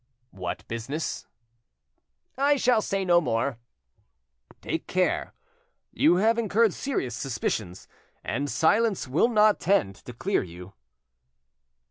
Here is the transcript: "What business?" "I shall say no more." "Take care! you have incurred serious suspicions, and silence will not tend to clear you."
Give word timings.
"What 0.31 0.67
business?" 0.67 1.27
"I 2.35 2.55
shall 2.55 2.81
say 2.81 3.05
no 3.05 3.21
more." 3.21 3.59
"Take 4.59 4.87
care! 4.87 5.35
you 5.91 6.15
have 6.15 6.39
incurred 6.39 6.73
serious 6.73 7.15
suspicions, 7.15 7.87
and 8.23 8.49
silence 8.49 9.07
will 9.07 9.29
not 9.29 9.59
tend 9.59 9.93
to 10.05 10.13
clear 10.13 10.41
you." 10.41 10.73